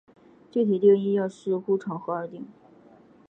[0.49, 2.47] 具体定义要视乎场合而定。